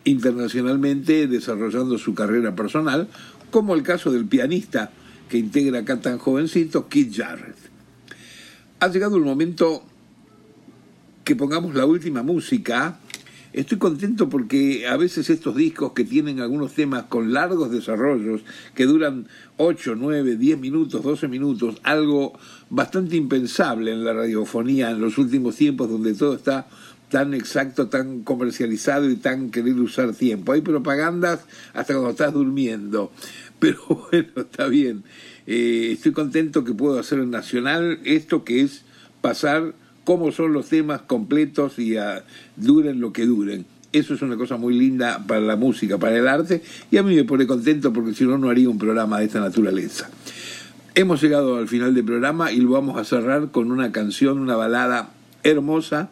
internacionalmente 0.04 1.28
desarrollando 1.28 1.98
su 1.98 2.14
carrera 2.14 2.56
personal, 2.56 3.08
como 3.52 3.76
el 3.76 3.84
caso 3.84 4.12
del 4.12 4.26
pianista 4.26 4.92
que 5.30 5.38
integra 5.38 5.80
acá 5.80 6.00
tan 6.02 6.18
jovencito, 6.18 6.88
Keith 6.90 7.16
Jarrett. 7.16 7.56
Ha 8.80 8.88
llegado 8.88 9.18
el 9.18 9.24
momento 9.24 9.84
que 11.24 11.36
pongamos 11.36 11.76
la 11.76 11.86
última 11.86 12.24
música. 12.24 13.00
Estoy 13.54 13.78
contento 13.78 14.30
porque 14.30 14.88
a 14.88 14.98
veces 14.98 15.30
estos 15.30 15.56
discos 15.56 15.92
que 15.92 16.06
tienen 16.06 16.40
algunos 16.40 16.74
temas 16.74 17.04
con 17.04 17.34
largos 17.34 17.70
desarrollos, 17.70 18.42
que 18.74 18.86
duran 18.86 19.28
8, 19.58 19.96
9, 19.98 20.38
10 20.38 20.60
minutos, 20.60 21.04
12 21.04 21.28
minutos, 21.28 21.76
algo 21.84 22.34
bastante 22.70 23.18
impensable 23.18 23.92
en 23.92 24.04
la 24.04 24.14
radiofonía 24.14 24.92
en 24.92 25.02
los 25.02 25.18
últimos 25.18 25.58
tiempos 25.58 25.90
donde 25.90 26.14
todo 26.14 26.36
está 26.36 26.68
tan 27.12 27.34
exacto, 27.34 27.90
tan 27.90 28.22
comercializado 28.24 29.10
y 29.10 29.18
tan 29.18 29.52
querer 29.52 29.76
usar 29.76 30.14
tiempo. 30.14 30.54
Hay 30.54 30.62
propagandas 30.62 31.42
hasta 31.74 31.94
cuando 31.94 32.12
estás 32.12 32.34
durmiendo. 32.34 33.12
Pero 33.60 34.08
bueno, 34.10 34.30
está 34.38 34.68
bien. 34.68 35.04
Eh, 35.46 35.90
estoy 35.92 36.14
contento 36.14 36.64
que 36.64 36.74
puedo 36.74 36.98
hacer 36.98 37.20
en 37.20 37.30
Nacional 37.30 38.00
esto 38.06 38.44
que 38.44 38.62
es 38.62 38.84
pasar 39.20 39.76
cómo 40.06 40.32
son 40.32 40.54
los 40.54 40.70
temas 40.70 41.02
completos 41.02 41.78
y 41.78 41.98
a, 41.98 42.24
duren 42.56 43.02
lo 43.02 43.14
que 43.14 43.26
duren. 43.26 43.66
Eso 43.92 44.14
es 44.14 44.22
una 44.22 44.38
cosa 44.38 44.56
muy 44.56 44.74
linda 44.74 45.22
para 45.28 45.42
la 45.42 45.58
música, 45.58 45.98
para 45.98 46.18
el 46.18 46.28
arte, 46.28 46.64
y 46.90 46.98
a 46.98 47.04
mí 47.04 47.14
me 47.14 47.26
pone 47.26 47.46
contento 47.46 47.92
porque 47.92 48.14
si 48.14 48.24
no, 48.24 48.38
no 48.38 48.50
haría 48.50 48.70
un 48.70 48.78
programa 48.78 49.20
de 49.20 49.26
esta 49.26 49.42
naturaleza. 49.42 50.10
Hemos 50.96 51.22
llegado 51.22 51.58
al 51.58 51.68
final 51.68 51.94
del 51.94 52.06
programa 52.06 52.54
y 52.54 52.62
lo 52.62 52.72
vamos 52.72 52.98
a 52.98 53.04
cerrar 53.04 53.52
con 53.52 53.70
una 53.70 53.92
canción, 53.92 54.40
una 54.40 54.56
balada 54.56 55.12
hermosa 55.44 56.12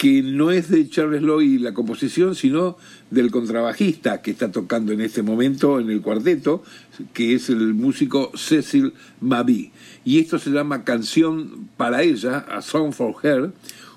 que 0.00 0.22
no 0.22 0.50
es 0.50 0.70
de 0.70 0.88
Charles 0.88 1.20
Lloyd 1.20 1.60
la 1.60 1.74
composición, 1.74 2.34
sino 2.34 2.78
del 3.10 3.30
contrabajista 3.30 4.22
que 4.22 4.30
está 4.30 4.50
tocando 4.50 4.92
en 4.92 5.02
este 5.02 5.22
momento 5.22 5.78
en 5.78 5.90
el 5.90 6.00
cuarteto, 6.00 6.64
que 7.12 7.34
es 7.34 7.50
el 7.50 7.74
músico 7.74 8.32
Cecil 8.34 8.94
Mabi. 9.20 9.72
Y 10.06 10.18
esto 10.18 10.38
se 10.38 10.52
llama 10.52 10.84
Canción 10.84 11.68
para 11.76 12.02
ella, 12.02 12.38
A 12.38 12.62
Song 12.62 12.94
for 12.94 13.14
Her, 13.22 13.52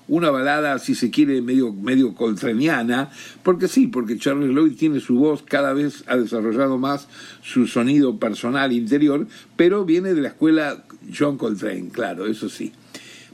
una 0.06 0.30
balada, 0.30 0.78
si 0.78 0.94
se 0.94 1.10
quiere, 1.10 1.40
medio, 1.40 1.72
medio 1.72 2.12
coltraniana, 2.14 3.10
porque 3.42 3.66
sí, 3.66 3.86
porque 3.86 4.18
Charles 4.18 4.50
Lloyd 4.50 4.76
tiene 4.76 5.00
su 5.00 5.14
voz, 5.14 5.42
cada 5.42 5.72
vez 5.72 6.04
ha 6.06 6.18
desarrollado 6.18 6.76
más 6.76 7.08
su 7.42 7.66
sonido 7.66 8.18
personal 8.18 8.74
interior, 8.74 9.26
pero 9.56 9.86
viene 9.86 10.12
de 10.12 10.20
la 10.20 10.28
escuela 10.28 10.84
John 11.18 11.38
Coltrane, 11.38 11.88
claro, 11.88 12.26
eso 12.26 12.50
sí. 12.50 12.72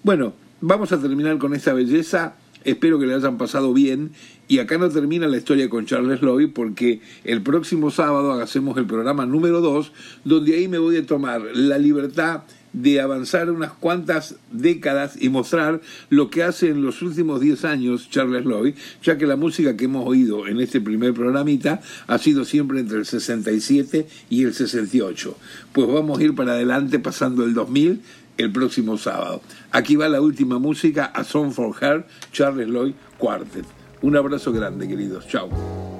Bueno, 0.04 0.34
vamos 0.60 0.92
a 0.92 1.00
terminar 1.00 1.36
con 1.38 1.52
esta 1.52 1.72
belleza 1.72 2.36
Espero 2.64 2.98
que 2.98 3.06
le 3.06 3.14
hayan 3.14 3.38
pasado 3.38 3.72
bien. 3.72 4.12
Y 4.48 4.58
acá 4.58 4.78
no 4.78 4.88
termina 4.88 5.28
la 5.28 5.36
historia 5.36 5.70
con 5.70 5.86
Charles 5.86 6.20
Lloyd 6.20 6.50
porque 6.52 7.00
el 7.24 7.40
próximo 7.42 7.90
sábado 7.90 8.32
hacemos 8.32 8.76
el 8.78 8.86
programa 8.86 9.24
número 9.24 9.60
2, 9.60 9.92
donde 10.24 10.56
ahí 10.56 10.66
me 10.66 10.78
voy 10.78 10.96
a 10.96 11.06
tomar 11.06 11.42
la 11.54 11.78
libertad 11.78 12.42
de 12.72 13.00
avanzar 13.00 13.50
unas 13.50 13.72
cuantas 13.72 14.36
décadas 14.52 15.16
y 15.20 15.28
mostrar 15.28 15.80
lo 16.08 16.30
que 16.30 16.42
hace 16.42 16.68
en 16.68 16.82
los 16.82 17.02
últimos 17.02 17.40
10 17.40 17.64
años 17.64 18.10
Charles 18.10 18.44
Lloyd, 18.44 18.74
ya 19.02 19.18
que 19.18 19.26
la 19.26 19.36
música 19.36 19.76
que 19.76 19.86
hemos 19.86 20.06
oído 20.06 20.46
en 20.46 20.60
este 20.60 20.80
primer 20.80 21.14
programita 21.14 21.80
ha 22.06 22.18
sido 22.18 22.44
siempre 22.44 22.80
entre 22.80 22.98
el 22.98 23.06
67 23.06 24.06
y 24.30 24.44
el 24.44 24.54
68. 24.54 25.36
Pues 25.72 25.86
vamos 25.88 26.18
a 26.18 26.22
ir 26.22 26.34
para 26.34 26.52
adelante 26.52 26.98
pasando 26.98 27.44
el 27.44 27.54
2000 27.54 28.00
el 28.36 28.50
próximo 28.52 28.96
sábado. 28.96 29.42
Aquí 29.70 29.96
va 29.96 30.08
la 30.08 30.20
última 30.20 30.58
música, 30.58 31.06
A 31.06 31.24
Song 31.24 31.52
for 31.52 31.74
Her, 31.80 32.06
Charles 32.32 32.68
Lloyd 32.68 32.94
Quartet. 33.18 33.66
Un 34.02 34.16
abrazo 34.16 34.52
grande, 34.52 34.88
queridos. 34.88 35.26
Chao. 35.28 35.99